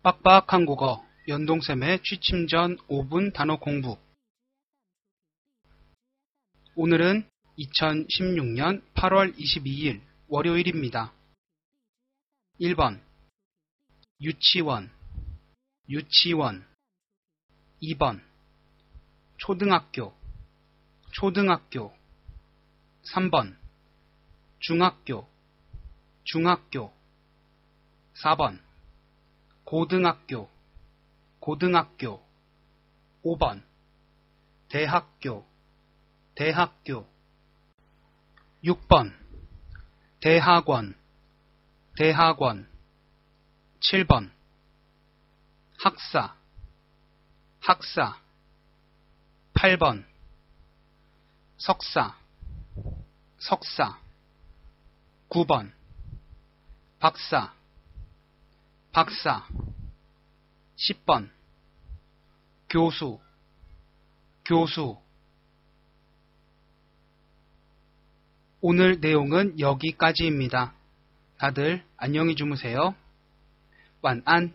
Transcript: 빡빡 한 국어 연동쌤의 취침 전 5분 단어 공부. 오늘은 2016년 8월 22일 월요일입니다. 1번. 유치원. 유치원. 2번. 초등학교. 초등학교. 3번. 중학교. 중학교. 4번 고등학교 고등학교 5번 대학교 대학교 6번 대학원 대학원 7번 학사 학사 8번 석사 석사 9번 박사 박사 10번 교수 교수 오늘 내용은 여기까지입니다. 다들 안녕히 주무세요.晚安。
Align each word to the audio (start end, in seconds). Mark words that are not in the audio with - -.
빡빡 0.00 0.52
한 0.52 0.64
국어 0.64 1.04
연동쌤의 1.26 2.04
취침 2.04 2.46
전 2.46 2.76
5분 2.86 3.34
단어 3.34 3.58
공부. 3.58 3.98
오늘은 6.76 7.28
2016년 7.58 8.80
8월 8.94 9.36
22일 9.36 10.00
월요일입니다. 10.28 11.12
1번. 12.60 13.00
유치원. 14.20 14.88
유치원. 15.88 16.64
2번. 17.82 18.22
초등학교. 19.36 20.14
초등학교. 21.10 21.92
3번. 23.02 23.56
중학교. 24.60 25.28
중학교. 26.22 26.92
4번 28.14 28.67
고등학교 29.68 30.48
고등학교 31.40 32.22
5번 33.22 33.62
대학교 34.70 35.46
대학교 36.34 37.06
6번 38.64 39.14
대학원 40.20 40.96
대학원 41.96 42.66
7번 43.80 44.30
학사 45.78 46.34
학사 47.60 48.22
8번 49.52 50.06
석사 51.58 52.16
석사 53.38 54.00
9번 55.28 55.70
박사 57.00 57.57
박사 58.98 59.46
10번 60.76 61.30
교수 62.68 63.20
교수 64.44 64.98
오늘 68.60 68.98
내용은 68.98 69.60
여기까지입니다. 69.60 70.74
다들 71.38 71.84
안녕히 71.96 72.34
주무세요.晚安。 72.34 74.52